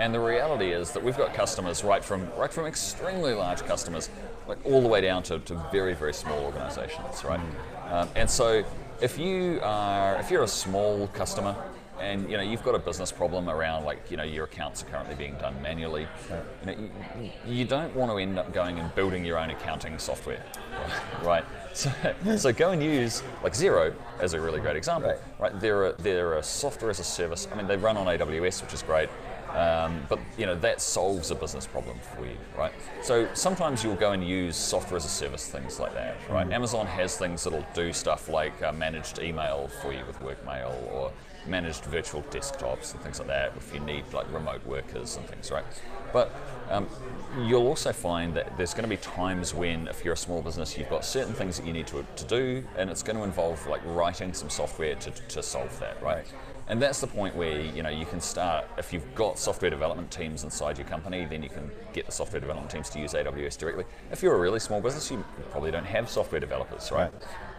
and 0.00 0.14
the 0.14 0.20
reality 0.20 0.72
is 0.72 0.90
that 0.92 1.02
we've 1.02 1.16
got 1.16 1.34
customers 1.34 1.84
right 1.84 2.04
from 2.04 2.28
right 2.36 2.52
from 2.52 2.66
extremely 2.66 3.34
large 3.34 3.62
customers, 3.62 4.10
like 4.48 4.58
all 4.64 4.80
the 4.80 4.88
way 4.88 5.00
down 5.00 5.22
to, 5.24 5.38
to 5.40 5.54
very 5.70 5.94
very 5.94 6.14
small 6.14 6.38
organisations, 6.40 7.24
right? 7.24 7.40
Um, 7.90 8.08
and 8.16 8.28
so 8.28 8.64
if 9.00 9.18
you 9.18 9.60
are 9.62 10.16
if 10.16 10.30
you're 10.30 10.44
a 10.44 10.48
small 10.48 11.06
customer 11.08 11.54
and 12.02 12.28
you 12.30 12.36
know 12.36 12.42
you've 12.42 12.62
got 12.64 12.74
a 12.74 12.78
business 12.78 13.12
problem 13.12 13.48
around 13.48 13.84
like 13.84 14.10
you 14.10 14.16
know 14.16 14.24
your 14.24 14.44
accounts 14.44 14.82
are 14.82 14.86
currently 14.86 15.14
being 15.14 15.34
done 15.36 15.54
manually, 15.62 16.06
you, 16.60 16.66
know, 16.66 16.90
you, 17.20 17.30
you 17.46 17.64
don't 17.64 17.94
want 17.94 18.10
to 18.10 18.18
end 18.18 18.38
up 18.38 18.52
going 18.52 18.78
and 18.78 18.94
building 18.94 19.24
your 19.24 19.38
own 19.38 19.50
accounting 19.50 19.98
software, 19.98 20.44
right? 21.22 21.44
So, 21.74 21.90
so 22.36 22.52
go 22.52 22.72
and 22.72 22.82
use 22.82 23.22
like 23.42 23.54
Xero 23.54 23.94
as 24.20 24.34
a 24.34 24.40
really 24.40 24.60
great 24.60 24.76
example, 24.76 25.10
Right. 25.10 25.52
right? 25.52 25.60
They're 25.60 25.86
a, 25.86 25.92
they're 26.02 26.34
a 26.34 26.42
software 26.42 26.90
as 26.90 27.00
a 27.00 27.04
service. 27.04 27.48
I 27.50 27.54
mean, 27.56 27.66
they 27.66 27.76
run 27.78 27.96
on 27.96 28.06
AWS, 28.06 28.62
which 28.62 28.74
is 28.74 28.82
great. 28.82 29.08
Um, 29.54 30.02
but 30.08 30.18
you 30.38 30.46
know 30.46 30.54
that 30.60 30.80
solves 30.80 31.30
a 31.30 31.34
business 31.34 31.66
problem 31.66 31.98
for 32.16 32.24
you, 32.24 32.36
right? 32.56 32.72
So 33.02 33.28
sometimes 33.34 33.84
you'll 33.84 33.96
go 33.96 34.12
and 34.12 34.26
use 34.26 34.56
software 34.56 34.96
as 34.96 35.04
a 35.04 35.10
service, 35.10 35.46
things 35.46 35.78
like 35.78 35.92
that, 35.92 36.16
right? 36.30 36.50
Amazon 36.50 36.86
has 36.86 37.18
things 37.18 37.44
that'll 37.44 37.66
do 37.74 37.92
stuff 37.92 38.30
like 38.30 38.62
uh, 38.62 38.72
managed 38.72 39.18
email 39.18 39.68
for 39.82 39.92
you 39.92 40.04
with 40.06 40.18
Workmail, 40.20 40.72
or 40.92 41.12
managed 41.46 41.84
virtual 41.84 42.22
desktops 42.24 42.92
and 42.92 43.02
things 43.02 43.18
like 43.18 43.28
that 43.28 43.52
if 43.56 43.74
you 43.74 43.80
need 43.80 44.04
like 44.12 44.32
remote 44.32 44.64
workers 44.66 45.16
and 45.16 45.26
things, 45.26 45.50
right? 45.50 45.64
But 46.12 46.34
um, 46.70 46.88
you'll 47.40 47.66
also 47.66 47.92
find 47.92 48.34
that 48.34 48.56
there's 48.56 48.74
going 48.74 48.84
to 48.84 48.88
be 48.88 48.98
times 48.98 49.54
when, 49.54 49.88
if 49.88 50.04
you're 50.04 50.14
a 50.14 50.16
small 50.16 50.42
business, 50.42 50.76
you've 50.76 50.90
got 50.90 51.04
certain 51.04 51.34
things 51.34 51.58
that 51.58 51.66
you 51.66 51.72
need 51.72 51.86
to, 51.88 52.04
to 52.16 52.24
do, 52.24 52.64
and 52.76 52.90
it's 52.90 53.02
going 53.02 53.16
to 53.16 53.24
involve 53.24 53.66
like 53.66 53.80
writing 53.86 54.32
some 54.32 54.50
software 54.50 54.94
to, 54.96 55.10
to 55.10 55.42
solve 55.42 55.78
that, 55.80 56.00
right? 56.02 56.16
Right. 56.16 56.26
And 56.68 56.80
that's 56.80 57.00
the 57.00 57.06
point 57.06 57.34
where 57.34 57.60
you 57.60 57.82
know 57.82 57.90
you 57.90 58.06
can 58.06 58.20
start. 58.20 58.64
If 58.78 58.92
you've 58.92 59.14
got 59.14 59.38
software 59.38 59.70
development 59.70 60.10
teams 60.10 60.44
inside 60.44 60.78
your 60.78 60.86
company, 60.86 61.26
then 61.28 61.42
you 61.42 61.48
can 61.48 61.70
get 61.92 62.06
the 62.06 62.12
software 62.12 62.40
development 62.40 62.70
teams 62.70 62.88
to 62.90 63.00
use 63.00 63.14
AWS 63.14 63.58
directly. 63.58 63.84
If 64.10 64.22
you're 64.22 64.34
a 64.34 64.38
really 64.38 64.60
small 64.60 64.80
business, 64.80 65.10
you 65.10 65.24
probably 65.50 65.70
don't 65.70 65.84
have 65.84 66.08
software 66.08 66.40
developers, 66.40 66.90
right? 66.92 67.12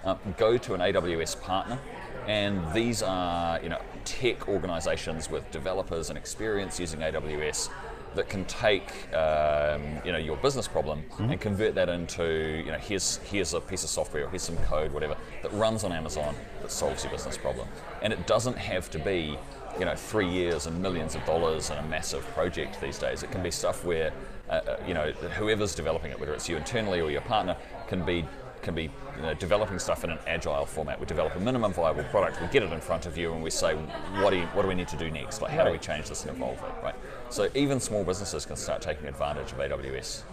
Um, 0.05 0.17
go 0.37 0.57
to 0.57 0.73
an 0.73 0.79
AWS 0.79 1.39
partner, 1.41 1.79
and 2.27 2.73
these 2.73 3.01
are 3.03 3.61
you 3.61 3.69
know 3.69 3.79
tech 4.05 4.47
organizations 4.47 5.29
with 5.29 5.49
developers 5.51 6.09
and 6.09 6.17
experience 6.17 6.79
using 6.79 6.99
AWS 6.99 7.69
that 8.15 8.29
can 8.29 8.45
take 8.45 8.91
um, 9.13 9.81
you 10.05 10.11
know 10.11 10.17
your 10.17 10.37
business 10.37 10.67
problem 10.67 11.03
and 11.19 11.39
convert 11.41 11.75
that 11.75 11.89
into 11.89 12.61
you 12.63 12.71
know 12.71 12.77
here's 12.77 13.17
here's 13.17 13.53
a 13.53 13.61
piece 13.61 13.83
of 13.83 13.89
software 13.89 14.25
or 14.25 14.29
here's 14.29 14.43
some 14.43 14.57
code 14.57 14.91
whatever 14.91 15.17
that 15.41 15.51
runs 15.53 15.83
on 15.83 15.91
Amazon 15.91 16.35
that 16.61 16.71
solves 16.71 17.03
your 17.03 17.11
business 17.11 17.37
problem. 17.37 17.67
And 18.01 18.13
it 18.13 18.27
doesn't 18.27 18.57
have 18.57 18.89
to 18.91 18.99
be 18.99 19.37
you 19.79 19.85
know 19.85 19.95
three 19.95 20.29
years 20.29 20.67
and 20.67 20.81
millions 20.81 21.15
of 21.15 21.25
dollars 21.25 21.69
and 21.69 21.79
a 21.79 21.83
massive 21.89 22.23
project 22.33 22.79
these 22.81 22.99
days. 22.99 23.23
It 23.23 23.31
can 23.31 23.41
be 23.41 23.51
stuff 23.51 23.83
where 23.83 24.13
uh, 24.49 24.53
uh, 24.53 24.77
you 24.87 24.93
know 24.93 25.11
whoever's 25.11 25.73
developing 25.73 26.11
it, 26.11 26.19
whether 26.19 26.33
it's 26.33 26.47
you 26.47 26.57
internally 26.57 27.01
or 27.01 27.09
your 27.09 27.21
partner, 27.21 27.57
can 27.87 28.05
be 28.05 28.25
can 28.63 28.73
be 28.73 28.83
you 29.15 29.21
know, 29.21 29.33
developing 29.35 29.77
stuff 29.77 30.03
in 30.03 30.09
an 30.09 30.17
agile 30.25 30.65
format. 30.65 30.99
We 30.99 31.05
develop 31.05 31.35
a 31.35 31.39
minimum 31.39 31.73
viable 31.73 32.03
product, 32.05 32.41
we 32.41 32.47
get 32.47 32.63
it 32.63 32.71
in 32.71 32.79
front 32.79 33.05
of 33.05 33.17
you, 33.17 33.33
and 33.33 33.43
we 33.43 33.49
say, 33.49 33.75
what 33.75 34.31
do, 34.31 34.37
you, 34.37 34.45
what 34.47 34.63
do 34.63 34.67
we 34.67 34.75
need 34.75 34.87
to 34.87 34.97
do 34.97 35.11
next? 35.11 35.41
Like, 35.41 35.51
how 35.51 35.63
do 35.63 35.71
we 35.71 35.77
change 35.77 36.09
this 36.09 36.25
and 36.25 36.35
evolve 36.35 36.57
it, 36.57 36.83
right? 36.83 36.95
So 37.29 37.49
even 37.53 37.79
small 37.79 38.03
businesses 38.03 38.45
can 38.45 38.55
start 38.55 38.81
taking 38.81 39.05
advantage 39.07 39.51
of 39.51 39.57
AWS. 39.59 40.23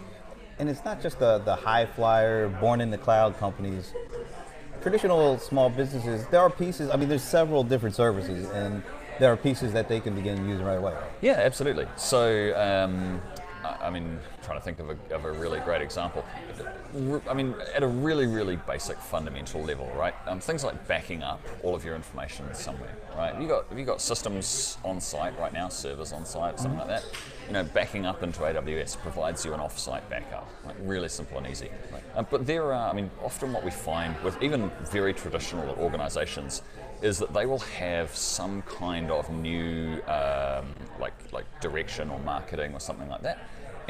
And 0.57 0.69
it's 0.69 0.83
not 0.83 1.01
just 1.01 1.19
the, 1.19 1.39
the 1.39 1.55
high 1.55 1.85
flyer, 1.85 2.47
born 2.47 2.81
in 2.81 2.89
the 2.89 2.97
cloud 2.97 3.37
companies. 3.37 3.93
Traditional 4.81 5.37
small 5.37 5.69
businesses, 5.69 6.25
there 6.27 6.41
are 6.41 6.49
pieces, 6.49 6.89
I 6.89 6.97
mean, 6.97 7.09
there's 7.09 7.23
several 7.23 7.63
different 7.63 7.95
services, 7.95 8.49
and 8.49 8.81
there 9.19 9.31
are 9.31 9.37
pieces 9.37 9.73
that 9.73 9.87
they 9.87 9.99
can 9.99 10.15
begin 10.15 10.47
using 10.47 10.65
right 10.65 10.77
away. 10.77 10.95
Yeah, 11.21 11.33
absolutely. 11.33 11.85
So, 11.97 12.55
um, 12.57 13.21
I 13.63 13.89
mean, 13.89 14.19
trying 14.43 14.57
to 14.57 14.63
think 14.63 14.79
of 14.79 14.89
a, 14.89 15.15
of 15.15 15.25
a 15.25 15.31
really 15.31 15.59
great 15.59 15.81
example. 15.81 16.25
I 17.29 17.33
mean, 17.33 17.55
at 17.73 17.83
a 17.83 17.87
really, 17.87 18.27
really 18.27 18.55
basic 18.55 18.97
fundamental 18.97 19.61
level, 19.61 19.91
right? 19.95 20.13
Um, 20.27 20.39
things 20.39 20.63
like 20.63 20.87
backing 20.87 21.23
up 21.23 21.41
all 21.63 21.75
of 21.75 21.85
your 21.85 21.95
information 21.95 22.53
somewhere, 22.53 22.95
right? 23.15 23.33
Have 23.33 23.41
you 23.41 23.47
got 23.47 23.67
have 23.69 23.79
you 23.79 23.85
got 23.85 24.01
systems 24.01 24.77
on 24.83 24.99
site 24.99 25.37
right 25.39 25.53
now, 25.53 25.69
servers 25.69 26.13
on 26.13 26.25
site, 26.25 26.59
something 26.59 26.79
like 26.79 26.87
that? 26.87 27.05
You 27.47 27.53
know, 27.53 27.63
backing 27.63 28.05
up 28.05 28.23
into 28.23 28.39
AWS 28.41 28.97
provides 28.97 29.45
you 29.45 29.53
an 29.53 29.59
off-site 29.59 30.09
backup, 30.09 30.49
like 30.65 30.75
really 30.83 31.09
simple 31.09 31.37
and 31.37 31.47
easy. 31.47 31.69
Right. 31.91 32.03
Um, 32.15 32.27
but 32.29 32.45
there 32.45 32.73
are, 32.73 32.89
I 32.89 32.93
mean, 32.93 33.09
often 33.23 33.51
what 33.51 33.63
we 33.63 33.71
find 33.71 34.17
with 34.23 34.41
even 34.41 34.71
very 34.89 35.13
traditional 35.13 35.69
organisations 35.75 36.61
is 37.01 37.17
that 37.19 37.33
they 37.33 37.45
will 37.45 37.59
have 37.59 38.15
some 38.15 38.61
kind 38.63 39.11
of 39.11 39.29
new 39.29 40.01
um, 40.03 40.73
like 40.99 41.13
like 41.31 41.45
direction 41.61 42.09
or 42.09 42.19
marketing 42.19 42.73
or 42.73 42.79
something 42.79 43.09
like 43.09 43.21
that 43.21 43.39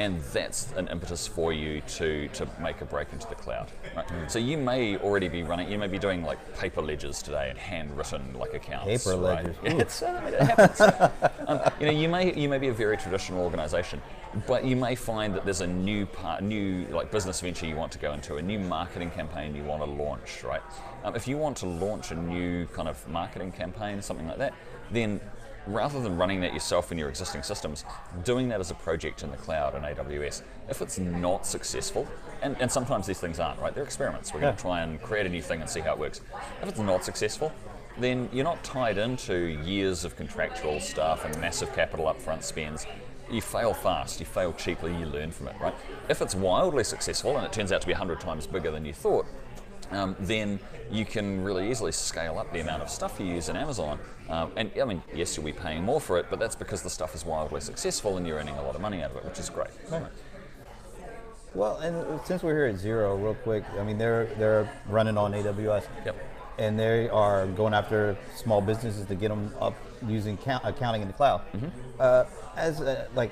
and 0.02 0.20
that's 0.34 0.72
an 0.78 0.88
impetus 0.88 1.28
for 1.28 1.54
you 1.54 1.80
to, 1.82 2.28
to 2.30 2.48
make 2.60 2.82
a 2.82 2.86
break 2.86 3.14
into 3.14 3.28
the 3.28 3.36
cloud. 3.36 3.70
Right? 3.96 4.08
Mm. 4.08 4.32
So 4.32 4.40
you 4.40 4.58
may 4.58 4.98
already 4.98 5.28
be 5.28 5.44
running, 5.44 5.72
you 5.72 5.78
may 5.78 5.88
be 5.88 6.00
doing 6.00 6.24
like 6.24 6.40
paper 6.58 6.82
ledgers 6.82 7.22
today 7.22 7.52
and 7.52 7.60
handwritten 7.60 8.34
like 8.34 8.56
accounts. 8.56 9.06
Paper 9.06 9.20
right? 9.20 9.46
ledgers. 9.46 9.56
It's, 9.64 10.02
uh, 10.02 10.22
it 10.26 10.42
happens. 10.42 10.82
um, 11.48 11.62
you 11.80 11.86
know, 11.86 11.92
you 11.92 12.10
may 12.10 12.34
you 12.34 12.50
may 12.50 12.58
be 12.58 12.70
a 12.70 12.74
very 12.74 12.98
traditional 12.98 13.44
organisation, 13.44 14.02
but 14.48 14.66
you 14.66 14.76
may 14.76 14.96
find 14.96 15.36
that 15.36 15.46
there's 15.46 15.62
a 15.62 15.68
new 15.68 16.08
part, 16.08 16.42
new 16.42 16.88
like 16.88 17.12
business 17.12 17.40
venture 17.40 17.68
you 17.68 17.76
want 17.76 17.92
to 17.92 18.00
go 18.00 18.14
into, 18.14 18.38
a 18.38 18.42
new 18.42 18.58
marketing 18.58 19.12
campaign 19.12 19.56
you 19.56 19.64
want 19.64 19.84
to 19.84 19.90
launch. 20.04 20.44
Right? 20.44 20.64
Um, 21.04 21.16
if 21.16 21.28
you 21.28 21.38
want 21.38 21.58
to 21.58 21.68
launch 21.68 22.10
a 22.10 22.16
new 22.16 22.66
kind 22.68 22.88
of 22.88 23.08
marketing 23.08 23.52
campaign, 23.52 24.02
something 24.02 24.28
like 24.28 24.40
that, 24.40 24.56
then 24.90 25.22
rather 25.68 26.02
than 26.02 26.18
running 26.18 26.42
that 26.42 26.54
yourself 26.54 26.92
in 26.92 26.98
your 26.98 27.10
existing 27.10 27.44
systems, 27.44 27.86
doing 28.24 28.50
that 28.50 28.60
as 28.60 28.72
a 28.72 28.76
project 28.76 29.24
in 29.24 29.32
the 29.32 29.38
cloud 29.38 29.76
in 29.76 29.82
AWS, 29.84 30.42
if 30.70 30.82
it's 30.82 30.98
not 30.98 31.46
successful, 31.46 32.08
and, 32.42 32.56
and 32.60 32.72
sometimes 32.72 33.06
these 33.06 33.20
things 33.20 33.40
aren't, 33.40 33.60
right? 33.60 33.74
They're 33.74 33.84
experiments. 33.84 34.34
We're 34.34 34.40
yeah. 34.40 34.48
going 34.48 34.56
to 34.56 34.62
try 34.62 34.82
and 34.82 35.02
create 35.02 35.26
a 35.26 35.30
new 35.30 35.42
thing 35.42 35.62
and 35.62 35.70
see 35.70 35.80
how 35.80 35.94
it 35.94 36.00
works. 36.00 36.22
If 36.62 36.70
it's 36.70 36.80
not 36.80 37.06
successful, 37.06 37.52
then 38.00 38.30
you're 38.32 38.44
not 38.44 38.64
tied 38.64 38.98
into 38.98 39.36
years 39.64 40.04
of 40.06 40.16
contractual 40.16 40.80
stuff 40.80 41.26
and 41.26 41.40
massive 41.40 41.74
capital 41.76 42.06
upfront 42.06 42.44
spends. 42.44 42.88
You 43.30 43.42
fail 43.42 43.74
fast, 43.74 44.20
you 44.20 44.26
fail 44.26 44.54
cheaply, 44.54 44.96
you 44.98 45.06
learn 45.06 45.32
from 45.32 45.48
it, 45.48 45.56
right? 45.62 45.76
If 46.10 46.22
it's 46.22 46.36
wildly 46.36 46.84
successful 46.84 47.38
and 47.38 47.46
it 47.46 47.54
turns 47.54 47.72
out 47.72 47.82
to 47.82 47.88
be 47.88 47.94
100 47.94 48.20
times 48.20 48.48
bigger 48.48 48.72
than 48.72 48.84
you 48.84 48.94
thought, 48.94 49.26
um, 49.92 50.16
then 50.20 50.60
you 50.92 51.06
can 51.06 51.44
really 51.44 51.70
easily 51.70 51.92
scale 51.92 52.38
up 52.38 52.52
the 52.52 52.60
amount 52.60 52.82
of 52.82 52.90
stuff 52.90 53.20
you 53.20 53.26
use 53.26 53.50
in 53.50 53.56
Amazon. 53.56 54.00
Um, 54.30 54.52
and 54.56 54.72
I 54.82 54.86
mean, 54.86 55.02
yes, 55.14 55.36
you'll 55.36 55.46
be 55.46 55.54
paying 55.54 55.84
more 55.84 56.02
for 56.02 56.18
it, 56.18 56.28
but 56.30 56.40
that's 56.40 56.56
because 56.56 56.82
the 56.82 56.90
stuff 56.90 57.16
is 57.16 57.26
wildly 57.26 57.62
successful 57.62 58.18
and 58.18 58.26
you're 58.26 58.38
earning 58.38 58.56
a 58.56 58.64
lot 58.64 58.76
of 58.76 58.82
money 58.82 59.02
out 59.02 59.12
of 59.12 59.18
it, 59.18 59.26
which 59.26 59.40
is 59.40 59.50
great. 59.50 59.70
Right. 59.90 60.04
Well, 61.54 61.78
and 61.78 62.22
since 62.26 62.44
we're 62.44 62.56
here 62.56 62.66
at 62.66 62.76
Xero, 62.76 63.22
real 63.22 63.36
quick, 63.36 63.66
I 63.78 63.84
mean, 63.84 63.98
they're 63.98 64.26
they're 64.38 64.72
running 64.88 65.18
on 65.18 65.34
AWS. 65.34 65.86
Yep. 66.06 66.16
And 66.58 66.80
they 66.80 67.10
are 67.10 67.48
going 67.48 67.74
after 67.74 68.18
small 68.36 68.62
businesses 68.62 69.06
to 69.06 69.16
get 69.16 69.30
them 69.30 69.54
up 69.60 69.74
using 70.08 70.38
count, 70.38 70.64
accounting 70.66 71.02
in 71.02 71.08
the 71.08 71.14
cloud. 71.14 71.42
Mm-hmm. 71.54 71.68
Uh, 72.00 72.26
as 72.56 72.82
a, 72.82 73.08
like 73.16 73.32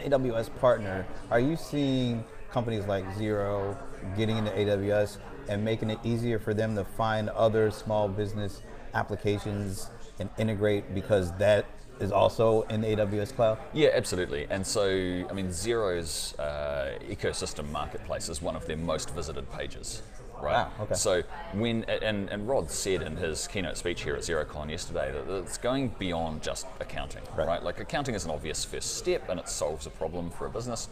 AWS 0.00 0.56
partner, 0.58 1.06
are 1.30 1.40
you 1.40 1.56
seeing 1.56 2.24
companies 2.50 2.86
like 2.86 3.04
Xero 3.16 3.76
getting 4.16 4.38
into 4.38 4.50
AWS 4.52 5.18
and 5.50 5.64
making 5.64 5.90
it 5.90 5.98
easier 6.04 6.38
for 6.38 6.54
them 6.54 6.74
to 6.76 6.84
find 6.84 7.28
other 7.30 7.70
small 7.70 8.08
business 8.08 8.62
applications 8.94 9.90
and 10.18 10.30
integrate 10.38 10.94
because 10.94 11.36
that 11.38 11.66
is 11.98 12.12
also 12.12 12.62
in 12.62 12.80
the 12.80 12.86
AWS 12.88 13.34
cloud? 13.34 13.58
Yeah, 13.74 13.90
absolutely. 13.92 14.46
And 14.48 14.66
so, 14.66 14.86
I 15.28 15.32
mean, 15.32 15.48
Xero's 15.48 16.38
uh, 16.38 16.98
ecosystem 17.08 17.70
marketplace 17.70 18.28
is 18.28 18.40
one 18.40 18.56
of 18.56 18.64
their 18.66 18.76
most 18.76 19.10
visited 19.10 19.50
pages. 19.52 20.02
Right. 20.40 20.54
Wow, 20.54 20.70
okay. 20.80 20.94
So 20.94 21.22
when 21.52 21.84
and, 21.84 22.30
and 22.30 22.48
Rod 22.48 22.70
said 22.70 23.02
in 23.02 23.14
his 23.14 23.46
keynote 23.46 23.76
speech 23.76 24.02
here 24.02 24.14
at 24.14 24.22
XeroCon 24.22 24.70
yesterday 24.70 25.12
that 25.12 25.30
it's 25.30 25.58
going 25.58 25.94
beyond 25.98 26.42
just 26.42 26.66
accounting, 26.80 27.22
right. 27.36 27.46
right? 27.46 27.62
Like 27.62 27.78
accounting 27.78 28.14
is 28.14 28.24
an 28.24 28.30
obvious 28.30 28.64
first 28.64 28.96
step 28.96 29.28
and 29.28 29.38
it 29.38 29.50
solves 29.50 29.84
a 29.84 29.90
problem 29.90 30.30
for 30.30 30.46
a 30.46 30.50
business 30.50 30.88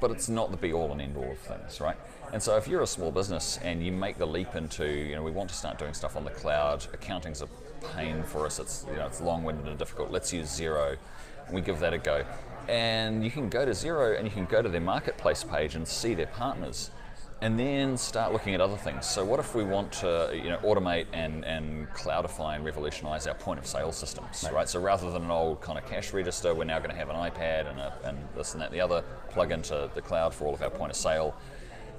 but 0.00 0.10
it's 0.10 0.28
not 0.28 0.50
the 0.50 0.56
be 0.56 0.72
all 0.72 0.92
and 0.92 1.00
end 1.00 1.16
all 1.16 1.30
of 1.30 1.38
things, 1.38 1.80
right? 1.80 1.96
And 2.32 2.42
so 2.42 2.56
if 2.56 2.66
you're 2.66 2.82
a 2.82 2.86
small 2.86 3.12
business 3.12 3.58
and 3.62 3.84
you 3.84 3.92
make 3.92 4.18
the 4.18 4.26
leap 4.26 4.54
into, 4.54 4.86
you 4.86 5.14
know, 5.14 5.22
we 5.22 5.30
want 5.30 5.48
to 5.50 5.54
start 5.54 5.78
doing 5.78 5.94
stuff 5.94 6.16
on 6.16 6.24
the 6.24 6.30
cloud, 6.30 6.84
accounting's 6.92 7.42
a 7.42 7.48
pain 7.94 8.22
for 8.24 8.46
us, 8.46 8.58
it's, 8.58 8.84
you 8.90 8.96
know, 8.96 9.06
it's 9.06 9.20
long-winded 9.20 9.66
and 9.66 9.78
difficult, 9.78 10.10
let's 10.10 10.32
use 10.32 10.48
Xero, 10.48 10.96
we 11.52 11.60
give 11.60 11.78
that 11.80 11.92
a 11.92 11.98
go. 11.98 12.24
And 12.68 13.22
you 13.22 13.30
can 13.30 13.48
go 13.48 13.64
to 13.64 13.70
Xero 13.70 14.16
and 14.16 14.26
you 14.26 14.32
can 14.32 14.46
go 14.46 14.60
to 14.60 14.68
their 14.68 14.80
marketplace 14.80 15.44
page 15.44 15.76
and 15.76 15.86
see 15.86 16.14
their 16.14 16.26
partners 16.26 16.90
and 17.42 17.58
then 17.58 17.98
start 17.98 18.32
looking 18.32 18.54
at 18.54 18.60
other 18.60 18.76
things. 18.76 19.04
So 19.04 19.24
what 19.24 19.38
if 19.38 19.54
we 19.54 19.62
want 19.62 19.92
to, 19.92 20.30
you 20.34 20.48
know, 20.48 20.56
automate 20.58 21.06
and, 21.12 21.44
and 21.44 21.86
cloudify 21.88 22.56
and 22.56 22.64
revolutionize 22.64 23.26
our 23.26 23.34
point 23.34 23.58
of 23.58 23.66
sale 23.66 23.92
systems, 23.92 24.42
right? 24.44 24.54
right? 24.54 24.68
So 24.68 24.80
rather 24.80 25.10
than 25.10 25.24
an 25.24 25.30
old 25.30 25.60
kind 25.60 25.78
of 25.78 25.84
cash 25.86 26.14
register, 26.14 26.54
we're 26.54 26.64
now 26.64 26.78
going 26.78 26.90
to 26.90 26.96
have 26.96 27.10
an 27.10 27.16
iPad 27.16 27.68
and, 27.70 27.78
a, 27.78 27.92
and 28.04 28.18
this 28.34 28.54
and 28.54 28.62
that 28.62 28.66
and 28.66 28.74
the 28.74 28.80
other, 28.80 29.04
plug 29.30 29.52
into 29.52 29.90
the 29.94 30.00
cloud 30.00 30.34
for 30.34 30.46
all 30.46 30.54
of 30.54 30.62
our 30.62 30.70
point 30.70 30.90
of 30.90 30.96
sale. 30.96 31.36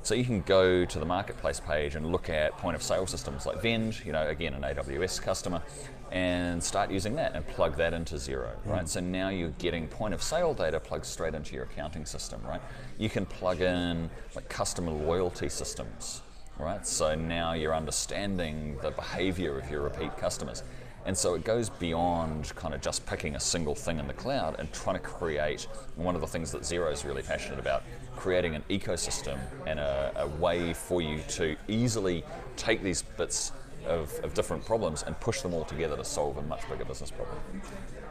So 0.02 0.16
you 0.16 0.26
can 0.26 0.42
go 0.42 0.86
to 0.86 1.00
the 1.00 1.06
marketplace 1.06 1.60
page 1.60 1.96
and 1.96 2.12
look 2.12 2.30
at 2.30 2.58
point 2.58 2.76
of 2.76 2.82
sale 2.82 3.06
systems 3.06 3.46
like 3.46 3.62
Vend, 3.62 4.04
you 4.06 4.14
know, 4.14 4.28
again 4.28 4.54
an 4.54 4.62
AWS 4.62 5.22
customer, 5.22 5.62
and 6.12 6.64
start 6.64 6.90
using 6.92 7.16
that 7.16 7.36
and 7.36 7.46
plug 7.48 7.76
that 7.78 7.94
into 7.94 8.16
Xero, 8.16 8.52
right? 8.66 8.86
Mm. 8.86 8.88
So 8.88 9.00
now 9.00 9.30
you're 9.30 9.50
getting 9.58 9.88
point 9.88 10.14
of 10.14 10.24
sale 10.24 10.54
data 10.54 10.80
plugged 10.80 11.06
straight 11.06 11.34
into 11.34 11.56
your 11.56 11.66
accounting 11.66 12.06
system, 12.06 12.42
right? 12.46 12.62
You 12.98 13.10
can 13.10 13.26
plug 13.26 13.62
in 13.62 14.10
like 14.36 14.48
customer 14.50 14.92
loyalty 14.92 15.50
systems, 15.50 16.22
right? 16.58 16.86
So 16.86 17.16
now 17.16 17.54
you're 17.54 17.76
understanding 17.76 18.78
the 18.82 18.92
behavior 18.92 19.60
of 19.60 19.70
your 19.70 19.82
repeat 19.82 20.16
customers. 20.18 20.64
And 21.06 21.18
so 21.18 21.36
it 21.36 21.46
goes 21.46 21.70
beyond 21.70 22.54
kind 22.56 22.74
of 22.74 22.82
just 22.82 23.06
picking 23.06 23.36
a 23.36 23.40
single 23.40 23.76
thing 23.76 23.98
in 23.98 24.08
the 24.08 24.14
cloud 24.14 24.58
and 24.60 24.72
trying 24.74 24.98
to 24.98 25.02
create 25.02 25.68
one 25.96 26.16
of 26.16 26.22
the 26.22 26.28
things 26.28 26.52
that 26.52 26.64
Xero 26.64 26.92
is 26.92 27.06
really 27.06 27.22
passionate 27.22 27.60
about 27.60 27.84
creating 28.18 28.56
an 28.56 28.64
ecosystem 28.70 29.40
and 29.66 29.80
a, 29.80 30.12
a 30.18 30.28
way 30.28 30.74
for 30.74 31.02
you 31.02 31.22
to 31.30 31.56
easily 31.70 32.26
take 32.58 32.84
these 32.84 33.04
bits 33.04 33.54
of, 33.88 34.14
of, 34.24 34.34
different 34.34 34.66
problems 34.66 35.04
and 35.04 35.20
push 35.20 35.42
them 35.42 35.54
all 35.54 35.66
together 35.66 35.98
to 35.98 36.04
solve 36.04 36.38
a 36.38 36.42
much 36.42 36.68
bigger 36.70 36.86
business 36.86 37.12
problem. 37.12 37.38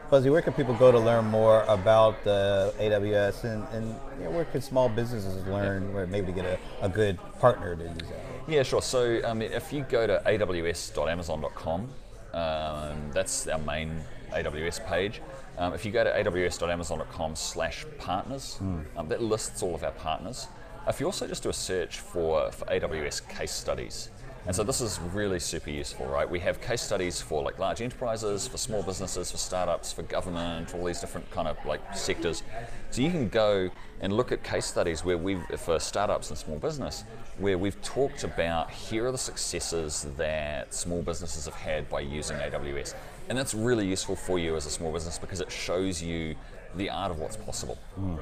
Fuzzy, 0.09 0.29
where 0.29 0.41
can 0.41 0.53
people 0.53 0.73
go 0.73 0.91
to 0.91 0.99
learn 0.99 1.25
more 1.25 1.63
about 1.63 2.15
uh, 2.25 2.71
AWS 2.79 3.43
and, 3.43 3.67
and 3.73 3.95
you 4.17 4.25
know, 4.25 4.31
where 4.31 4.45
can 4.45 4.61
small 4.61 4.87
businesses 4.89 5.45
learn 5.47 5.93
where 5.93 6.07
maybe 6.07 6.27
to 6.27 6.31
get 6.31 6.45
a, 6.45 6.57
a 6.81 6.89
good 6.89 7.19
partner 7.39 7.75
to 7.75 7.83
use 7.83 8.09
that? 8.09 8.21
Yeah, 8.47 8.63
sure. 8.63 8.81
So 8.81 9.21
um, 9.25 9.41
if 9.41 9.73
you 9.73 9.81
go 9.89 10.07
to 10.07 10.21
aws.amazon.com, 10.25 11.89
um, 12.33 13.11
that's 13.11 13.47
our 13.47 13.59
main 13.59 13.99
AWS 14.31 14.85
page. 14.87 15.21
Um, 15.57 15.73
if 15.73 15.85
you 15.85 15.91
go 15.91 16.03
to 16.03 16.11
aws.amazon.com 16.11 17.35
slash 17.35 17.85
partners, 17.97 18.59
mm. 18.61 18.85
um, 18.95 19.07
that 19.09 19.21
lists 19.21 19.63
all 19.63 19.75
of 19.75 19.83
our 19.83 19.91
partners. 19.91 20.47
If 20.87 21.01
you 21.01 21.05
also 21.05 21.27
just 21.27 21.43
do 21.43 21.49
a 21.49 21.53
search 21.53 21.99
for, 21.99 22.49
for 22.51 22.65
AWS 22.65 23.27
case 23.27 23.51
studies, 23.51 24.09
and 24.47 24.55
so 24.55 24.63
this 24.63 24.79
is 24.79 24.97
really 25.13 25.39
super 25.39 25.69
useful, 25.69 26.05
right? 26.05 26.27
We 26.27 26.39
have 26.39 26.61
case 26.61 26.81
studies 26.81 27.19
for 27.19 27.43
like 27.43 27.59
large 27.59 27.81
enterprises, 27.81 28.47
for 28.47 28.57
small 28.57 28.81
businesses, 28.81 29.29
for 29.29 29.37
startups, 29.37 29.91
for 29.91 30.03
government, 30.03 30.73
all 30.73 30.85
these 30.85 31.01
different 31.01 31.29
kind 31.31 31.49
of 31.49 31.57
like 31.65 31.81
sectors. 31.93 32.43
So 32.89 33.01
you 33.01 33.11
can 33.11 33.27
go 33.27 33.69
and 33.99 34.13
look 34.13 34.31
at 34.31 34.45
case 34.45 34.65
studies 34.65 35.03
where 35.03 35.17
we've, 35.17 35.43
for 35.57 35.79
startups 35.79 36.29
and 36.29 36.37
small 36.37 36.57
business, 36.59 37.03
where 37.39 37.57
we've 37.57 37.79
talked 37.81 38.23
about 38.23 38.71
here 38.71 39.05
are 39.07 39.11
the 39.11 39.17
successes 39.17 40.07
that 40.15 40.73
small 40.73 41.01
businesses 41.01 41.43
have 41.43 41.55
had 41.55 41.89
by 41.89 41.99
using 41.99 42.37
AWS. 42.37 42.95
And 43.27 43.37
that's 43.37 43.53
really 43.53 43.85
useful 43.85 44.15
for 44.15 44.39
you 44.39 44.55
as 44.55 44.65
a 44.65 44.69
small 44.69 44.93
business 44.93 45.19
because 45.19 45.41
it 45.41 45.51
shows 45.51 46.01
you 46.01 46.35
the 46.77 46.89
art 46.89 47.11
of 47.11 47.19
what's 47.19 47.35
possible. 47.35 47.77
Mm. 47.99 48.21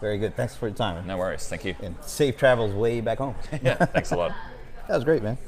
Very 0.00 0.16
good. 0.16 0.34
Thanks 0.36 0.54
for 0.54 0.68
your 0.68 0.76
time. 0.76 1.06
No 1.06 1.18
worries. 1.18 1.46
Thank 1.48 1.66
you. 1.66 1.74
And 1.82 1.96
safe 2.02 2.38
travels 2.38 2.72
way 2.72 3.02
back 3.02 3.18
home. 3.18 3.34
yeah, 3.62 3.74
thanks 3.74 4.10
a 4.12 4.16
lot. 4.16 4.32
That 4.88 4.94
was 4.94 5.04
great, 5.04 5.22
man. 5.22 5.38